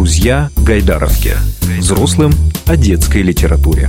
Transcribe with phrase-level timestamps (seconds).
[0.00, 1.32] Друзья Гайдаровки.
[1.78, 2.30] Взрослым
[2.66, 3.86] о детской литературе.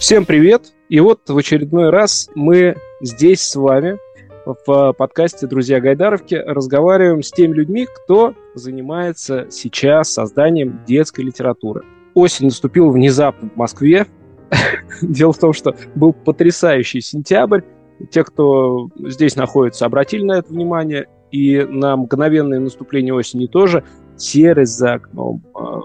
[0.00, 0.72] Всем привет!
[0.88, 3.98] И вот в очередной раз мы здесь с вами
[4.46, 11.82] в подкасте «Друзья Гайдаровки» разговариваем с теми людьми, кто занимается сейчас созданием детской литературы.
[12.14, 14.06] Осень наступила внезапно в Москве.
[15.02, 17.60] Дело в том, что был потрясающий сентябрь.
[18.10, 21.08] Те, кто здесь находится, обратили на это внимание.
[21.30, 23.84] И на мгновенное наступление осени тоже
[24.18, 25.80] серость за окном, а,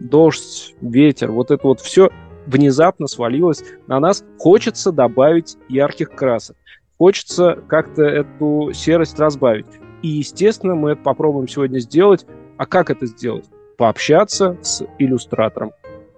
[0.00, 2.10] дождь, ветер, вот это вот все
[2.46, 4.24] внезапно свалилось на нас.
[4.38, 6.56] Хочется добавить ярких красок.
[6.98, 9.66] Хочется как-то эту серость разбавить.
[10.02, 12.26] И, естественно, мы это попробуем сегодня сделать.
[12.56, 13.44] А как это сделать?
[13.76, 15.72] Пообщаться с иллюстратором.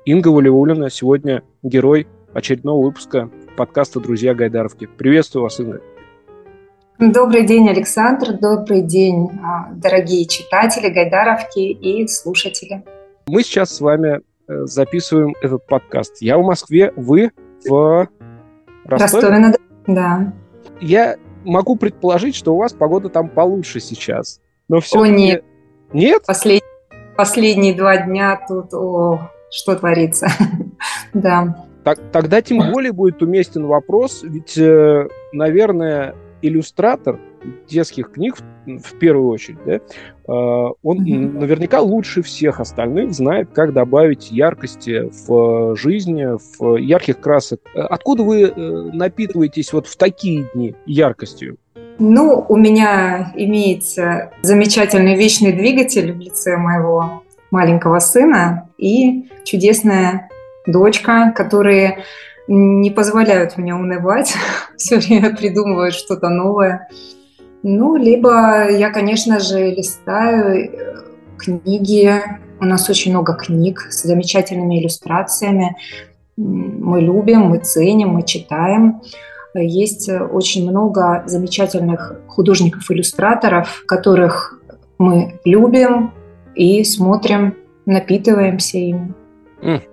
[0.06, 4.86] Инга Валиулина сегодня герой очередного выпуска подкаста «Друзья Гайдаровки».
[4.86, 5.82] Приветствую вас, Инга.
[7.00, 8.34] Добрый день, Александр.
[8.34, 12.84] Добрый день, а, дорогие читатели Гайдаровки и слушатели.
[13.26, 16.18] Мы сейчас с вами э, записываем этот подкаст.
[16.20, 17.32] Я в Москве, вы
[17.64, 18.06] в
[18.84, 19.22] Ростове?
[19.22, 19.54] Ростове на
[19.86, 20.32] да.
[20.82, 24.42] Я могу предположить, что у вас погода там получше сейчас.
[24.68, 25.42] Но все О, нет.
[25.94, 26.26] Нет?
[26.26, 26.62] Послед...
[27.16, 30.28] Последние два дня тут, о, что творится.
[31.14, 31.66] да.
[31.82, 37.18] Так, тогда тем более будет уместен вопрос, ведь, э, наверное, иллюстратор
[37.68, 39.80] детских книг в первую очередь, да, э,
[40.28, 41.38] он mm-hmm.
[41.38, 46.26] наверняка лучше всех остальных знает, как добавить яркости в жизни,
[46.58, 47.60] в ярких красок.
[47.74, 48.50] Откуда вы э,
[48.92, 51.56] напитываетесь вот в такие дни яркостью?
[51.98, 60.30] Ну, у меня имеется замечательный вечный двигатель в лице моего маленького сына и чудесная
[60.66, 62.04] дочка, которые
[62.48, 64.34] не позволяют мне унывать,
[64.76, 66.88] все время придумывают что-то новое.
[67.62, 70.96] Ну, либо я, конечно же, листаю э,
[71.38, 72.22] книги.
[72.60, 75.76] У нас очень много книг с замечательными иллюстрациями.
[76.36, 79.02] Мы любим, мы ценим, мы читаем.
[79.54, 84.58] Есть очень много замечательных художников-иллюстраторов, которых
[84.98, 86.12] мы любим
[86.54, 89.14] и смотрим, напитываемся ими.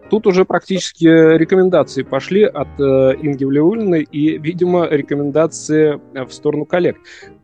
[0.10, 6.66] Тут уже практически рекомендации пошли от э, Инги Влеулиной и, видимо, рекомендации э, в сторону
[6.66, 6.98] коллег.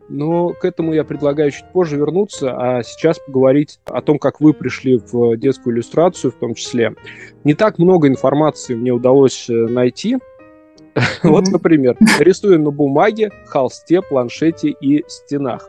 [0.08, 4.52] Но к этому я предлагаю чуть позже вернуться, а сейчас поговорить о том, как вы
[4.52, 6.94] пришли в детскую иллюстрацию в том числе.
[7.42, 10.18] Не так много информации мне удалось э, найти.
[11.24, 15.68] Вот, например, рисую на бумаге, холсте, планшете и стенах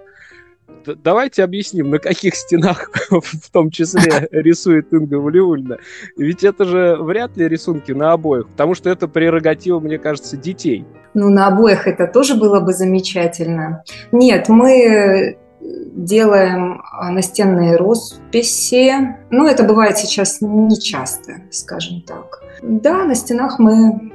[1.04, 5.78] давайте объясним, на каких стенах в том числе рисует Инга Валиульна.
[6.18, 10.86] Ведь это же вряд ли рисунки на обоих, потому что это прерогатива, мне кажется, детей.
[11.14, 13.84] Ну, на обоих это тоже было бы замечательно.
[14.12, 18.94] Нет, мы делаем а, настенные росписи.
[19.32, 22.44] Ну, это бывает сейчас не часто, скажем так.
[22.62, 24.12] Да, на стенах мы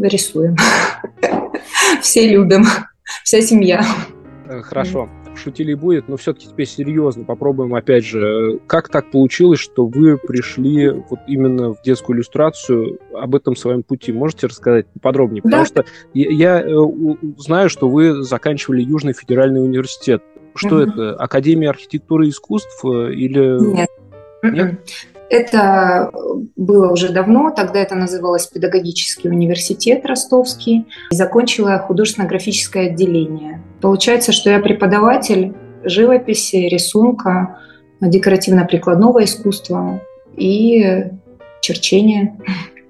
[0.00, 0.56] рисуем.
[2.00, 2.64] Все любим,
[3.22, 3.84] вся семья.
[4.62, 5.08] Хорошо
[5.38, 10.90] шутили будет, но все-таки теперь серьезно попробуем опять же, как так получилось, что вы пришли
[10.90, 15.42] вот именно в детскую иллюстрацию, об этом своем пути можете рассказать подробнее?
[15.42, 15.48] Да.
[15.48, 16.74] Потому что я, я э,
[17.38, 20.22] знаю, что вы заканчивали Южный федеральный университет.
[20.54, 20.82] Что угу.
[20.84, 21.16] это?
[21.16, 23.60] Академия архитектуры и искусств э, или...
[23.74, 23.88] Нет.
[24.42, 24.80] Нет?
[25.30, 26.10] Это
[26.54, 30.86] было уже давно, тогда это называлось Педагогический университет Ростовский.
[31.10, 33.62] Закончила художественно-графическое отделение.
[33.84, 35.52] Получается, что я преподаватель
[35.84, 37.58] живописи, рисунка,
[38.00, 40.00] декоративно-прикладного искусства
[40.34, 41.04] и
[41.60, 42.34] черчения.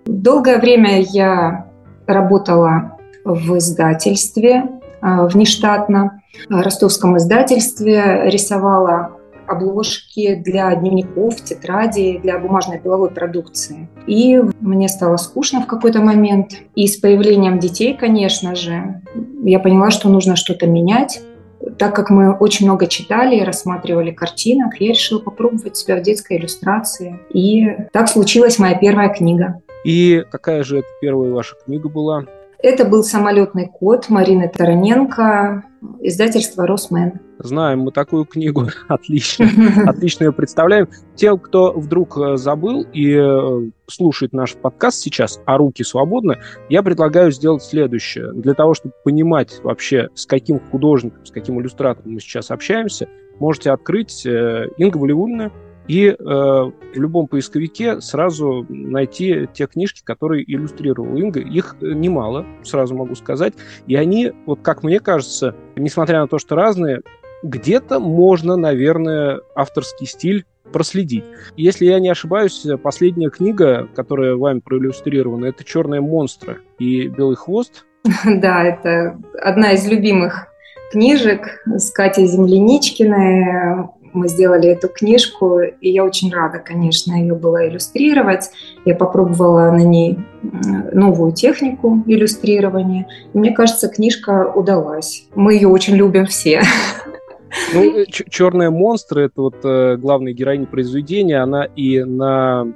[0.07, 1.67] Долгое время я
[2.07, 4.67] работала в издательстве
[5.01, 13.89] а, внештатно, в ростовском издательстве, рисовала обложки для дневников, тетрадей, для бумажной деловой продукции.
[14.07, 16.53] И мне стало скучно в какой-то момент.
[16.75, 19.03] И с появлением детей, конечно же,
[19.43, 21.21] я поняла, что нужно что-то менять.
[21.79, 26.37] Так как мы очень много читали и рассматривали картинок, я решила попробовать себя в детской
[26.37, 27.21] иллюстрации.
[27.33, 29.63] И так случилась моя первая книга.
[29.85, 32.25] И какая же это первая ваша книга была?
[32.65, 35.65] Это был «Самолетный кот» Марины Тараненко,
[36.01, 37.21] издательство «Росмен».
[37.39, 39.47] Знаем мы такую книгу, отлично,
[39.87, 40.89] отлично ее представляем.
[41.15, 46.39] Тем, кто вдруг э, забыл и э, слушает наш подкаст сейчас, а руки свободны,
[46.71, 48.33] я предлагаю сделать следующее.
[48.33, 53.09] Для того, чтобы понимать вообще, с каким художником, с каким иллюстратором мы сейчас общаемся,
[53.41, 55.53] можете открыть э, Инга Валиульна,
[55.89, 61.41] и э, в любом поисковике сразу найти те книжки, которые иллюстрировал Инга.
[61.41, 63.55] Их э, немало, сразу могу сказать.
[63.87, 67.03] И они, вот как мне кажется, несмотря на то, что разные,
[67.43, 71.25] где-то можно, наверное, авторский стиль проследить.
[71.57, 77.85] Если я не ошибаюсь, последняя книга, которая вами проиллюстрирована, это «Черные монстры» и «Белый хвост».
[78.25, 80.49] Да, это одна из любимых
[80.91, 87.69] книжек с Катей Земляничкиной мы сделали эту книжку, и я очень рада, конечно, ее было
[87.69, 88.51] иллюстрировать.
[88.85, 90.19] Я попробовала на ней
[90.93, 93.07] новую технику иллюстрирования.
[93.33, 95.27] И мне кажется, книжка удалась.
[95.35, 96.63] Мы ее очень любим все.
[97.73, 102.67] Ну, э, черные монстры это вот э, главная героиня произведения, она и на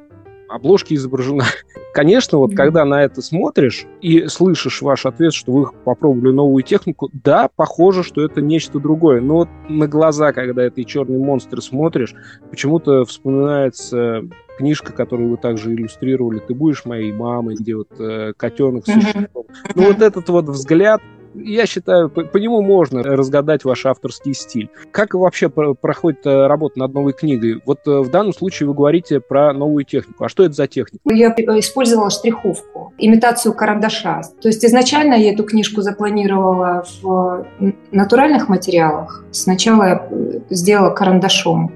[0.48, 1.44] обложке изображена.
[1.94, 2.56] Конечно, вот mm-hmm.
[2.56, 8.02] когда на это смотришь и слышишь ваш ответ, что вы попробовали новую технику, да, похоже,
[8.02, 9.20] что это нечто другое.
[9.20, 12.14] Но вот на глаза, когда этой черный монстр смотришь,
[12.50, 14.22] почему-то вспоминается
[14.58, 19.30] книжка, которую вы также иллюстрировали, «Ты будешь моей мамой», где вот э, котенок с mm-hmm.
[19.74, 21.00] Ну вот этот вот взгляд,
[21.44, 24.70] я считаю, по, по нему можно разгадать ваш авторский стиль.
[24.90, 27.61] Как вообще проходит э, работа над новой книгой?
[27.64, 30.25] Вот э, в данном случае вы говорите про новую технику.
[30.25, 31.02] А что это за техника?
[31.06, 34.23] Я использовала штриховку, имитацию карандаша.
[34.40, 37.46] То есть изначально я эту книжку запланировала в
[37.90, 39.25] натуральных материалах.
[39.31, 41.73] Сначала я э, сделала карандашом,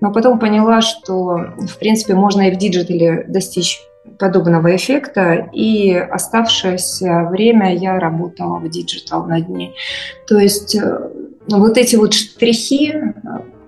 [0.00, 3.80] но потом поняла, что, в принципе, можно и в digital е достичь
[4.18, 9.74] подобного эффекта, и оставшееся время я работала в digital над ней.
[10.26, 11.10] То есть э,
[11.48, 13.12] вот эти вот штрихи э,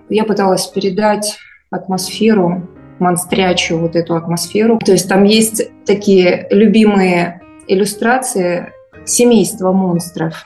[0.09, 1.37] я пыталась передать
[1.69, 2.67] атмосферу,
[2.99, 4.79] монстрячую вот эту атмосферу.
[4.79, 8.73] То есть там есть такие любимые иллюстрации
[9.05, 10.45] семейства монстров,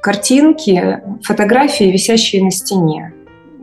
[0.00, 3.12] картинки, фотографии, висящие на стене.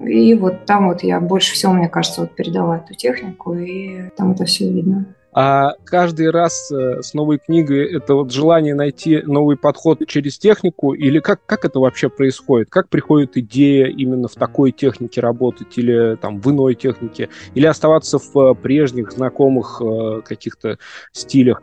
[0.06, 4.34] И вот там вот я больше всего, мне кажется, вот передала эту технику, и там
[4.34, 5.06] это все видно.
[5.38, 10.94] А каждый раз э, с новой книгой это вот желание найти новый подход через технику,
[10.94, 12.70] или как, как это вообще происходит?
[12.70, 18.18] Как приходит идея именно в такой технике работать, или там в иной технике, или оставаться
[18.18, 20.80] в э, прежних знакомых э, каких-то
[21.12, 21.62] стилях?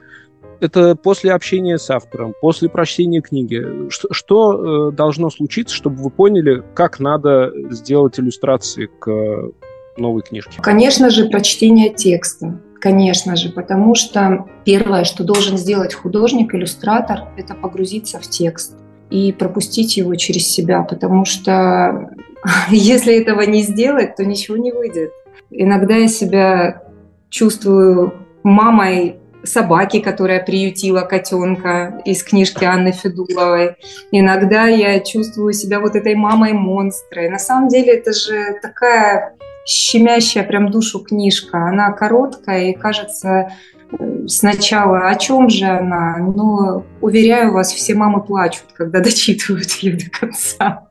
[0.61, 3.89] это после общения с автором, после прочтения книги.
[3.91, 9.51] Что, что должно случиться, чтобы вы поняли, как надо сделать иллюстрации к
[9.97, 10.53] новой книжке?
[10.61, 12.59] Конечно же, прочтение текста.
[12.81, 18.77] Конечно же, потому что первое, что должен сделать художник-иллюстратор, это погрузиться в текст
[19.09, 22.11] и пропустить его через себя, потому что
[22.71, 25.13] если этого не сделать, то ничего не выйдет.
[25.51, 26.83] Иногда я себя
[27.29, 33.77] чувствую мамой собаки, которая приютила котенка из книжки Анны Федуловой.
[34.11, 37.27] Иногда я чувствую себя вот этой мамой монстра.
[37.27, 39.35] И на самом деле это же такая
[39.67, 41.67] щемящая прям душу книжка.
[41.69, 43.53] Она короткая и кажется
[43.93, 49.97] э, сначала о чем же она, но уверяю вас, все мамы плачут, когда дочитывают ее
[49.97, 50.89] до конца.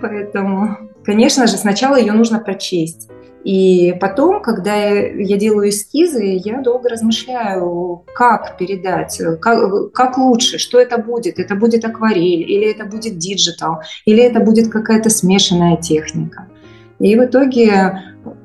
[0.00, 3.08] Поэтому, конечно же, сначала ее нужно прочесть.
[3.46, 10.80] И потом, когда я делаю эскизы, я долго размышляю, как передать, как, как лучше, что
[10.80, 11.38] это будет.
[11.38, 16.48] Это будет акварель, или это будет digital, или это будет какая-то смешанная техника.
[16.98, 18.02] И в итоге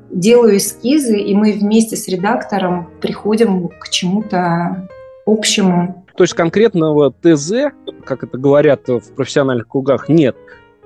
[0.10, 4.88] делаю эскизы, и мы вместе с редактором приходим к чему-то
[5.26, 6.06] общему.
[6.16, 7.72] То есть конкретного ТЗ,
[8.06, 10.36] как это говорят в профессиональных кругах, нет.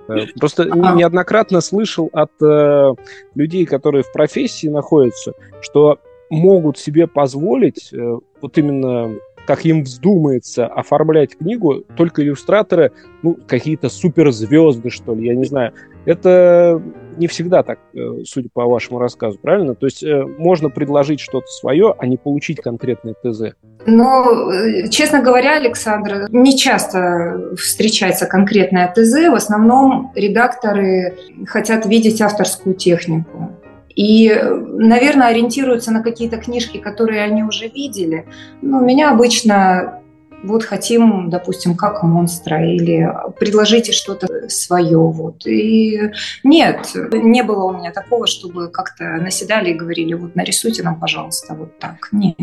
[0.07, 0.93] Э, просто а.
[0.93, 2.93] неоднократно слышал от э,
[3.33, 10.65] людей, которые в профессии находятся, что могут себе позволить э, вот именно как им вздумается
[10.65, 12.91] оформлять книгу, только иллюстраторы,
[13.21, 15.73] ну, какие-то суперзвезды, что ли, я не знаю.
[16.05, 16.81] Это
[17.17, 19.75] не всегда так, э, судя по вашему рассказу, правильно?
[19.75, 23.55] То есть э, можно предложить что-то свое, а не получить конкретное ТЗ.
[23.85, 29.29] Но, э, честно говоря, Александр, не часто встречается конкретное ТЗ.
[29.29, 31.15] В основном редакторы
[31.47, 33.51] хотят видеть авторскую технику.
[33.95, 38.25] И, наверное, ориентируются на какие-то книжки, которые они уже видели.
[38.61, 40.01] Но меня обычно
[40.43, 44.97] вот хотим, допустим, как монстра, или предложите что-то свое.
[44.97, 45.45] Вот.
[45.45, 46.11] И
[46.43, 51.53] нет, не было у меня такого, чтобы как-то наседали и говорили, вот нарисуйте нам, пожалуйста,
[51.53, 52.09] вот так.
[52.11, 52.35] Нет.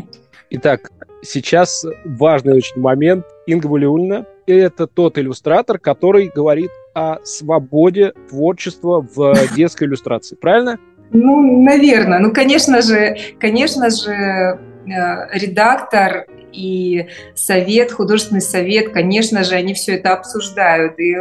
[0.51, 0.91] Итак,
[1.23, 3.25] сейчас важный очень момент.
[3.47, 10.37] Инга Валиульна– это тот иллюстратор, который говорит о свободе творчества в детской иллюстрации.
[10.37, 10.79] Правильно?
[11.11, 12.19] Ну, наверное.
[12.19, 20.12] Ну, конечно же, конечно же, редактор и совет, художественный совет, конечно же, они все это
[20.12, 20.99] обсуждают.
[20.99, 21.17] И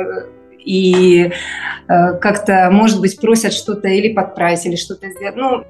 [0.64, 1.32] и
[1.88, 5.36] э, как-то, может быть, просят что-то или подправить, или что-то сделать.
[5.36, 5.66] Ну,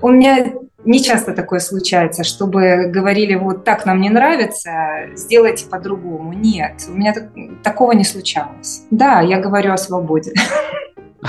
[0.00, 0.52] у меня
[0.84, 6.32] не часто такое случается, чтобы говорили, вот так нам не нравится, сделайте по-другому.
[6.32, 7.30] Нет, у меня так,
[7.62, 8.82] такого не случалось.
[8.90, 10.32] Да, я говорю о свободе.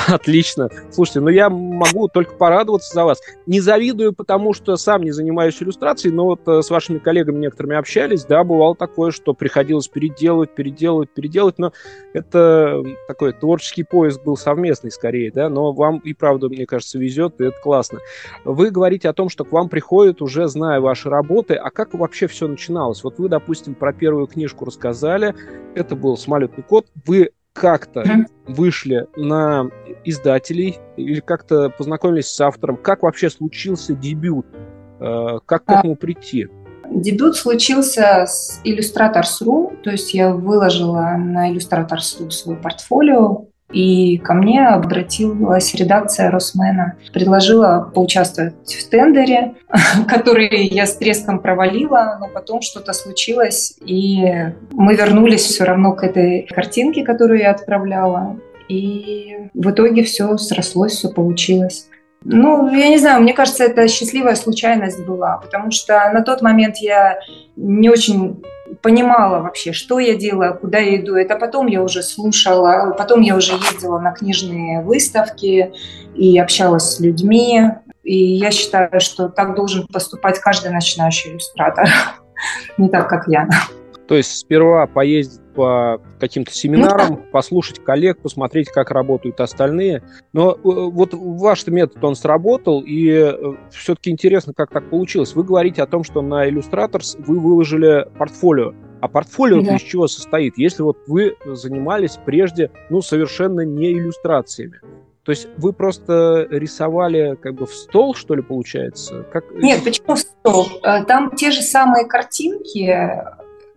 [0.13, 0.69] Отлично.
[0.91, 3.21] Слушайте, ну я могу только порадоваться за вас.
[3.45, 7.75] Не завидую, потому что сам не занимаюсь иллюстрацией, но вот э, с вашими коллегами некоторыми
[7.75, 11.73] общались, да, бывало такое, что приходилось переделывать, переделывать, переделывать, но
[12.13, 17.39] это такой творческий поиск был совместный скорее, да, но вам и правда, мне кажется, везет,
[17.39, 17.99] и это классно.
[18.45, 22.27] Вы говорите о том, что к вам приходят уже зная ваши работы, а как вообще
[22.27, 23.03] все начиналось?
[23.03, 25.35] Вот вы, допустим, про первую книжку рассказали,
[25.75, 28.25] это был «Самолетный код», вы как-то mm-hmm.
[28.47, 29.69] вышли на
[30.05, 32.77] издателей или как-то познакомились с автором?
[32.77, 34.45] Как вообще случился дебют?
[34.99, 36.47] Э, как к этому прийти?
[36.89, 44.67] Дебют случился с Illustrators.ru, то есть я выложила на Illustrators.ru свое портфолио, и ко мне
[44.67, 49.55] обратилась редакция Росмена, предложила поучаствовать в тендере,
[50.07, 54.23] который я с треском провалила, но потом что-то случилось, и
[54.71, 58.37] мы вернулись все равно к этой картинке, которую я отправляла.
[58.67, 61.87] И в итоге все срослось, все получилось.
[62.23, 66.77] Ну, я не знаю, мне кажется, это счастливая случайность была, потому что на тот момент
[66.77, 67.19] я
[67.55, 68.43] не очень
[68.81, 71.15] понимала вообще, что я делаю, куда я иду.
[71.15, 75.71] Это потом я уже слушала, потом я уже ездила на книжные выставки
[76.15, 77.61] и общалась с людьми.
[78.03, 81.87] И я считаю, что так должен поступать каждый начинающий иллюстратор,
[82.77, 83.47] не так, как я.
[84.07, 90.03] То есть сперва поездить по каким-то семинарам, ну, послушать коллег, посмотреть, как работают остальные.
[90.31, 93.35] Но э, вот ваш метод, он сработал, и э,
[93.69, 95.35] все-таки интересно, как так получилось.
[95.35, 98.73] Вы говорите о том, что на Illustrator вы выложили портфолио.
[99.01, 99.75] А портфолио да.
[99.75, 100.57] из чего состоит?
[100.57, 104.79] Если вот вы занимались прежде, ну, совершенно не иллюстрациями.
[105.25, 109.25] То есть вы просто рисовали как бы в стол, что ли, получается?
[109.33, 109.43] Как...
[109.51, 110.67] Нет, почему в стол?
[110.83, 112.97] Э, там те же самые картинки,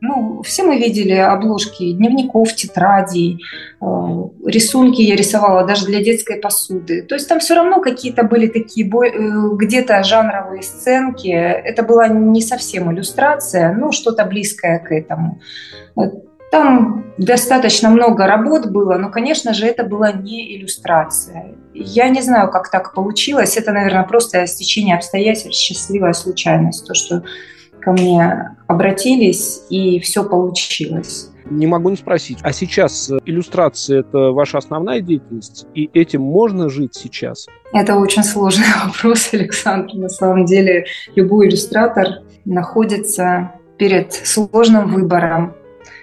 [0.03, 3.41] ну, все мы видели обложки дневников, тетрадей,
[3.81, 3.85] э,
[4.45, 7.03] рисунки я рисовала даже для детской посуды.
[7.03, 11.29] То есть там все равно какие-то были такие э, где-то жанровые сценки.
[11.29, 15.41] Это была не совсем иллюстрация, но что-то близкое к этому.
[16.51, 21.55] Там достаточно много работ было, но, конечно же, это была не иллюстрация.
[21.75, 23.57] Я не знаю, как так получилось.
[23.57, 26.89] Это, наверное, просто стечение обстоятельств, счастливая случайность.
[26.89, 27.23] То, что
[27.83, 31.31] ко мне обратились, и все получилось.
[31.51, 36.69] Не могу не спросить, а сейчас э, иллюстрация– это ваша основная деятельность, и этим можно
[36.69, 37.47] жить сейчас?
[37.73, 39.95] Это очень сложный вопрос, Александр.
[39.95, 45.55] На самом деле любой иллюстратор находится перед сложным выбором.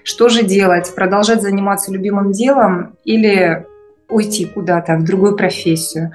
[0.04, 0.94] Что же делать?
[0.94, 3.66] Продолжать заниматься любимым делом или
[4.10, 6.12] уйти куда-то в другую профессию?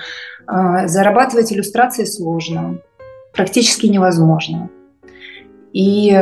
[0.47, 2.79] А, зарабатывать иллюстрации сложно,
[3.33, 4.69] практически невозможно.
[5.75, 6.17] И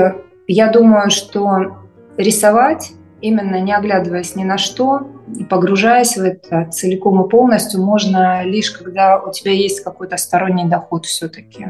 [0.48, 1.76] я думаю, что
[2.16, 5.06] рисовать, именно не оглядываясь ни на что,
[5.48, 11.04] погружаясь в это целиком и полностью, можно лишь когда у тебя есть какой-то сторонний доход
[11.04, 11.68] все-таки.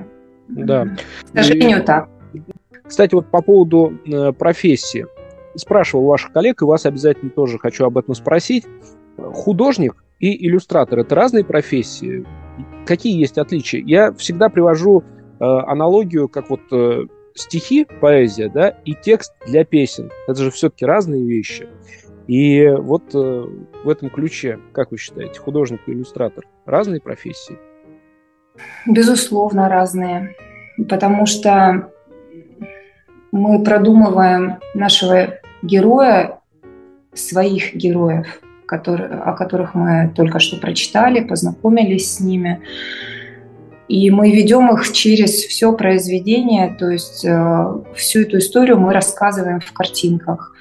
[0.48, 0.86] Да.
[1.32, 1.84] К сожалению, и...
[1.84, 2.08] так.
[2.84, 5.06] Кстати, вот по поводу э, профессии.
[5.54, 8.64] Спрашивал ваших коллег, и вас обязательно тоже хочу об этом спросить.
[9.18, 12.24] Художник и иллюстратор– это разные профессии?
[12.86, 13.82] Какие есть отличия?
[13.84, 20.10] Я всегда привожу э, аналогию, как вот э, стихи, поэзия, да, и текст для песен.
[20.26, 21.68] Это же все-таки разные вещи.
[22.28, 23.44] И вот э,
[23.84, 27.58] в этом ключе, как вы считаете, художник и иллюстратор разные профессии?
[28.86, 30.36] Безусловно, разные.
[30.88, 31.90] Потому что
[33.32, 36.38] мы продумываем нашего героя,
[37.14, 42.62] своих героев, которые, о которых мы только что прочитали, познакомились с ними.
[43.88, 49.60] И мы ведем их через все произведение, то есть э, всю эту историю мы рассказываем
[49.60, 50.54] в картинках.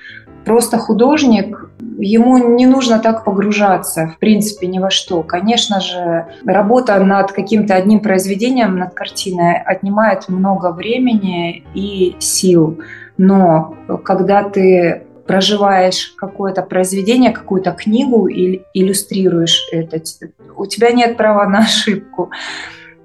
[0.44, 5.22] Просто художник, ему не нужно так погружаться, в принципе, ни во что.
[5.22, 12.80] Конечно же, работа над каким-то одним произведением, над картиной отнимает много времени и сил.
[13.18, 20.02] Но когда ты проживаешь какое-то произведение, какую-то книгу или иллюстрируешь это,
[20.58, 22.32] у тебя нет права на ошибку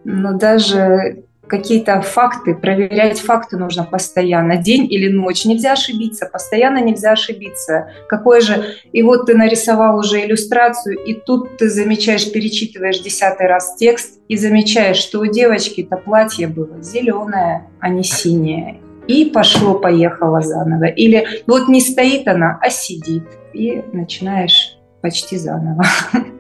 [0.07, 5.45] но даже какие-то факты, проверять факты нужно постоянно, день или ночь.
[5.45, 7.89] Нельзя ошибиться, постоянно нельзя ошибиться.
[8.09, 8.77] Какой же...
[8.93, 14.37] И вот ты нарисовал уже иллюстрацию, и тут ты замечаешь, перечитываешь десятый раз текст, и
[14.37, 18.81] замечаешь, что у девочки-то платье было зеленое, а не синее.
[19.09, 20.87] И пошло-поехало заново.
[20.87, 23.25] Или вот не стоит она, а сидит.
[23.53, 25.85] И начинаешь почти заново.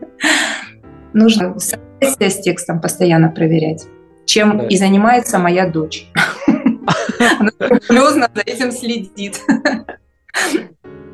[1.16, 3.86] Нужно соответствие с текстом постоянно проверять,
[4.26, 4.66] чем да.
[4.66, 6.10] и занимается моя дочь.
[7.18, 7.50] Она
[8.34, 9.40] за этим следит.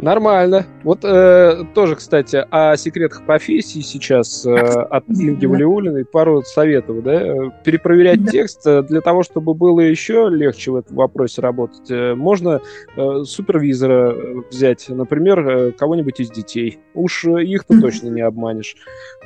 [0.02, 0.66] Нормально.
[0.82, 4.50] Вот э, тоже, кстати, о секретах профессии сейчас э,
[4.90, 7.04] от Инги Валиулиной пару советов.
[7.04, 7.50] Да?
[7.62, 8.32] Перепроверять да.
[8.32, 11.88] текст э, для того, чтобы было еще легче в этом вопросе работать.
[11.88, 12.60] Э, можно
[12.96, 16.80] э, супервизора взять, например, э, кого-нибудь из детей.
[16.94, 18.74] Уж их-то точно не обманешь.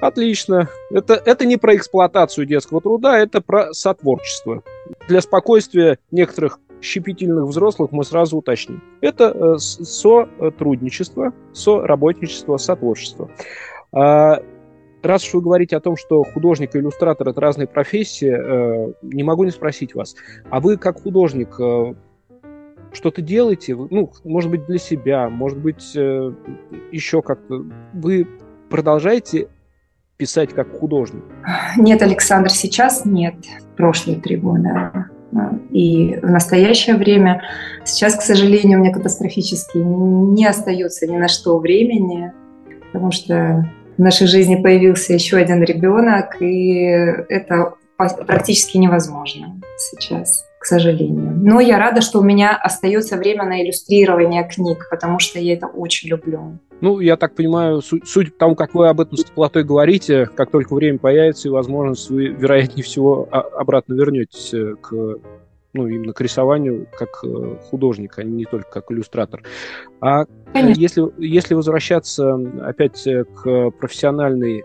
[0.02, 0.68] Отлично.
[0.90, 4.62] Это, это не про эксплуатацию детского труда, это про сотворчество.
[5.08, 8.82] Для спокойствия некоторых щепетильных взрослых мы сразу уточним.
[9.00, 13.30] Это э, сотрудничество, соработничество, сотворчество.
[13.92, 14.40] А,
[15.02, 19.22] раз уж вы говорите о том, что художник и иллюстратор– это разные профессии, э, не
[19.22, 20.14] могу не спросить вас,
[20.50, 21.94] а вы как художник э,
[22.92, 28.26] что-то делаете, ну, может быть, для себя, может быть, еще как-то, вы
[28.70, 29.48] продолжаете
[30.16, 31.22] писать как художник?
[31.76, 33.34] Нет, Александр, сейчас нет.
[33.76, 35.10] Прошлые три года
[35.70, 37.42] и в настоящее время.
[37.84, 42.32] Сейчас, к сожалению, у меня катастрофически не остается ни на что времени,
[42.92, 46.80] потому что в нашей жизни появился еще один ребенок, и
[47.28, 51.32] это практически невозможно сейчас, к сожалению.
[51.34, 55.66] Но я рада, что у меня остается время на иллюстрирование книг, потому что я это
[55.66, 56.58] очень люблю.
[56.80, 60.26] Ну, я так понимаю, суть, судя по тому, как вы об этом с теплотой говорите,
[60.26, 65.18] как только время появится и возможность, вы, вероятнее всего, обратно вернетесь э, к
[65.76, 69.42] ну, именно к рисованию как э, художник, а не только как иллюстратор.
[70.00, 74.64] А если, если возвращаться опять э, к профессиональной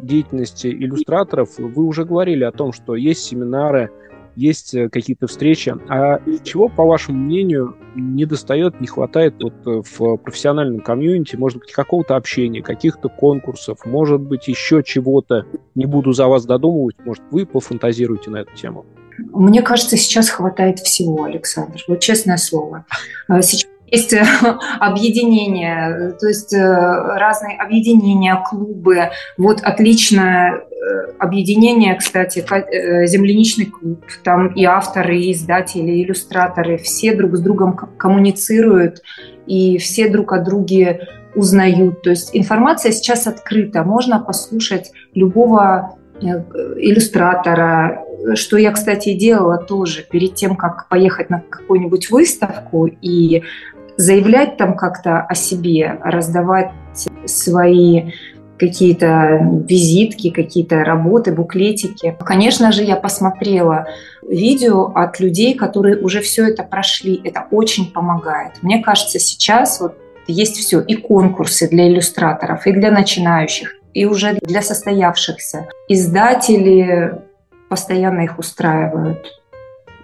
[0.00, 3.90] деятельности иллюстраторов, вы уже говорили о том, что есть семинары,
[4.38, 5.74] есть э, какие-то встречи.
[5.88, 11.36] А чего, по вашему мнению, не достает, не хватает вот в профессиональном комьюнити?
[11.36, 15.46] Может быть, какого-то общения, каких-то конкурсов, может быть, еще чего-то?
[15.74, 18.86] Не буду за вас додумывать, может, вы пофантазируете на эту тему.
[19.32, 21.82] Мне кажется, сейчас хватает всего, Александр.
[21.88, 22.84] Вот честное слово.
[23.26, 24.24] А, сейчас есть э,
[24.80, 29.10] объединения, то есть э, разные объединения, клубы.
[29.36, 30.67] Вот отличное э,
[31.18, 32.44] объединение, кстати,
[33.06, 34.04] земляничный клуб.
[34.24, 36.78] Там и авторы, и издатели, и иллюстраторы.
[36.78, 39.02] Все друг с другом коммуницируют,
[39.46, 42.02] и все друг о друге узнают.
[42.02, 43.82] То есть информация сейчас открыта.
[43.82, 52.10] Можно послушать любого иллюстратора, что я, кстати, делала тоже перед тем, как поехать на какую-нибудь
[52.10, 53.44] выставку и
[53.96, 56.70] заявлять там как-то о себе, раздавать
[57.26, 58.12] свои
[58.58, 62.16] какие-то визитки, какие-то работы, буклетики.
[62.20, 63.86] Конечно же, я посмотрела
[64.28, 67.20] видео от людей, которые уже все это прошли.
[67.24, 68.62] Это очень помогает.
[68.62, 74.38] Мне кажется, сейчас вот есть все, и конкурсы для иллюстраторов, и для начинающих, и уже
[74.42, 75.66] для состоявшихся.
[75.88, 77.14] Издатели
[77.68, 79.26] постоянно их устраивают.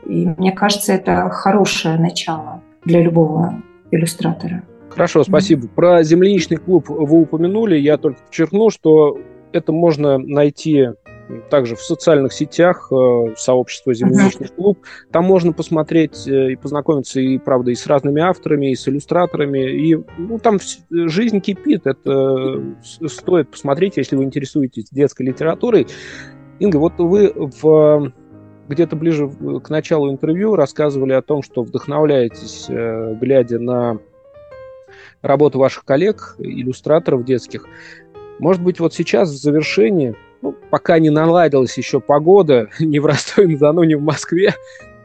[0.06, 4.62] И мне кажется, это хорошее начало для любого иллюстратора.
[4.94, 5.66] Хорошо, спасибо.
[5.66, 7.76] Про земляничный клуб вы упомянули.
[7.76, 9.18] Я только подчеркну, что
[9.52, 10.90] это можно найти
[11.50, 14.78] также в социальных сетях э, сообщество «Земляничный клуб».
[15.10, 19.70] Там можно посмотреть э, и познакомиться, и, правда, и с разными авторами, и с иллюстраторами.
[19.70, 20.58] И ну, там
[20.90, 21.86] жизнь кипит.
[21.86, 25.88] Это стоит посмотреть, если вы интересуетесь детской литературой.
[26.60, 28.12] Инга, вот вы в
[28.68, 29.28] где-то ближе
[29.62, 33.98] к началу интервью рассказывали о том, что вдохновляетесь, э, глядя на
[35.24, 37.66] работу ваших коллег, иллюстраторов детских.
[38.38, 43.84] Может быть, вот сейчас в завершении, ну, пока не наладилась еще погода ни в Ростове-на-Дону,
[43.84, 44.54] ни в Москве,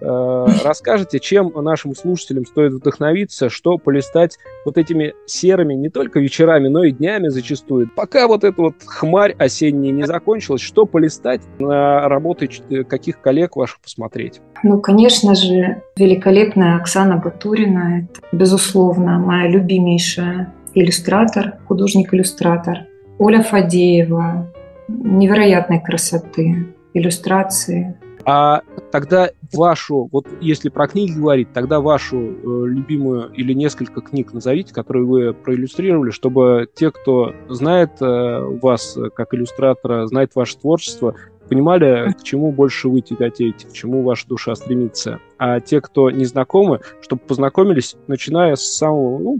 [0.01, 6.83] расскажете, чем нашим слушателям стоит вдохновиться, что полистать вот этими серыми не только вечерами, но
[6.83, 7.89] и днями зачастую.
[7.95, 12.49] Пока вот эта вот хмарь осенняя не закончилась, что полистать на работы
[12.88, 14.41] каких коллег ваших посмотреть?
[14.63, 18.01] Ну, конечно же, великолепная Оксана Батурина.
[18.03, 22.85] Это, безусловно, моя любимейшая иллюстратор, художник-иллюстратор.
[23.17, 24.51] Оля Фадеева,
[24.88, 33.32] невероятной красоты, иллюстрации, а тогда вашу, вот если про книги говорить, тогда вашу э, любимую
[33.34, 40.08] или несколько книг назовите, которые вы проиллюстрировали, чтобы те, кто знает э, вас как иллюстратора,
[40.08, 41.15] знает ваше творчество,
[41.49, 45.19] понимали, к чему больше вы тяготеете, к чему ваша душа стремится.
[45.38, 49.39] А те, кто не знакомы, чтобы познакомились, начиная с самого, ну,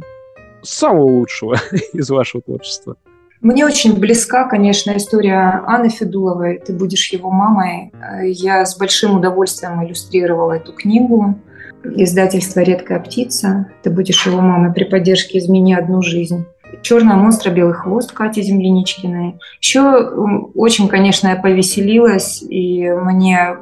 [0.62, 1.56] самого лучшего
[1.94, 2.98] из вашего творчества.
[3.42, 7.94] Мне очень близка, конечно, история Анны Федуловой «Ты будешь его мамой».
[8.24, 11.36] Я с большим удовольствием иллюстрировала эту книгу.
[11.86, 13.68] Издательство «Редкая птица».
[13.82, 16.46] «Ты будешь его мамой» при поддержке «Измени одну жизнь».
[16.82, 17.50] «Черная монстра.
[17.50, 19.40] Белый хвост» Кати Земляничкиной.
[19.62, 19.82] Еще
[20.56, 23.56] очень, конечно, я повеселилась, и мне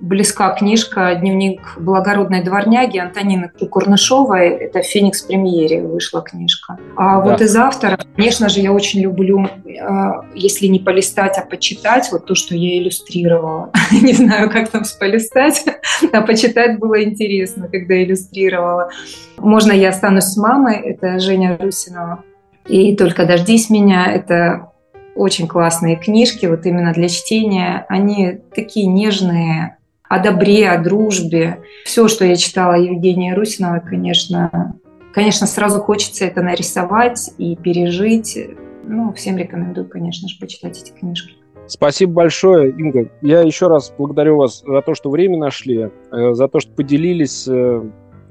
[0.00, 4.48] близка книжка «Дневник благородной дворняги» Антонины Курнышовой.
[4.48, 6.78] Это «Феникс премьере» вышла книжка.
[6.96, 7.20] А да.
[7.20, 9.46] вот из автора, конечно же, я очень люблю,
[9.80, 13.70] а, если не полистать, а почитать, вот то, что я иллюстрировала.
[13.90, 15.64] не знаю, как там полистать,
[16.12, 18.90] а почитать было интересно, когда иллюстрировала.
[19.38, 22.24] Можно я останусь с мамой, это Женя Русинова.
[22.68, 24.70] И «Только дождись меня»— это
[25.14, 27.84] очень классные книжки, вот именно для чтения.
[27.88, 29.76] Они такие нежные,
[30.10, 31.60] о добре, о дружбе.
[31.84, 34.74] Все, что я читала Евгения Русиновой, конечно,
[35.14, 38.36] конечно, сразу хочется это нарисовать и пережить.
[38.84, 41.34] Ну, всем рекомендую, конечно же, почитать эти книжки.
[41.68, 43.08] Спасибо большое, Инга.
[43.22, 47.46] Я еще раз благодарю вас за то, что время нашли, э, за то, что поделились
[47.46, 47.80] э,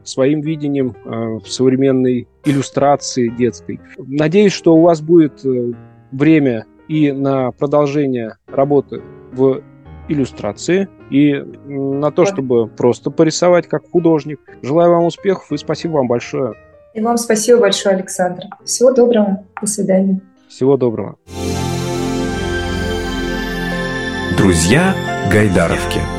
[0.03, 3.79] своим видением э, современной иллюстрации детской.
[3.97, 5.45] Надеюсь, что у вас будет
[6.11, 9.61] время и на продолжение работы в
[10.09, 14.39] иллюстрации и на то, чтобы просто порисовать как художник.
[14.61, 16.55] Желаю вам успехов и спасибо вам большое.
[16.93, 18.43] И вам спасибо большое, Александр.
[18.65, 19.45] Всего доброго.
[19.61, 20.19] До свидания.
[20.47, 21.17] Всего доброго.
[24.37, 24.95] Друзья
[25.31, 26.18] Гайдаровки.